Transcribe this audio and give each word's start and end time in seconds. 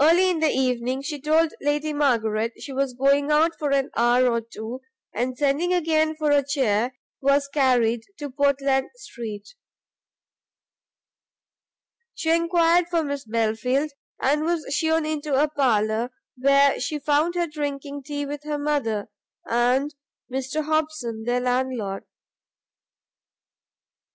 Early 0.00 0.30
in 0.30 0.40
the 0.40 0.48
evening, 0.48 1.02
she 1.02 1.20
told 1.20 1.52
Lady 1.60 1.92
Margaret 1.92 2.54
she 2.58 2.72
was 2.72 2.94
going 2.94 3.30
out 3.30 3.54
for 3.58 3.70
an 3.70 3.90
hour 3.94 4.30
or 4.32 4.40
two, 4.40 4.80
and 5.12 5.36
sending 5.36 5.74
again 5.74 6.16
for 6.16 6.30
a 6.30 6.42
chair, 6.42 6.96
was 7.20 7.46
carried 7.46 8.04
to 8.16 8.30
Portland 8.30 8.88
street. 8.94 9.54
She 12.14 12.30
enquired 12.30 12.88
for 12.88 13.04
Miss 13.04 13.26
Belfield, 13.26 13.90
and 14.22 14.46
was 14.46 14.74
shewn 14.74 15.04
into 15.04 15.34
a 15.34 15.48
parlour, 15.50 16.12
where 16.38 16.80
she 16.80 16.98
found 16.98 17.34
her 17.34 17.46
drinking 17.46 18.04
tea 18.04 18.24
with 18.24 18.42
her 18.44 18.56
mother, 18.56 19.10
and 19.46 19.94
Mr 20.32 20.64
Hobson, 20.64 21.24
their 21.24 21.40
landlord. 21.42 22.06